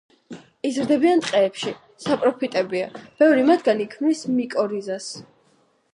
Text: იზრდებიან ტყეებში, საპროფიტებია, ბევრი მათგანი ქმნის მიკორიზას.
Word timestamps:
იზრდებიან 0.67 1.21
ტყეებში, 1.25 1.73
საპროფიტებია, 2.05 2.87
ბევრი 3.21 3.47
მათგანი 3.53 3.89
ქმნის 3.95 4.25
მიკორიზას. 4.39 5.15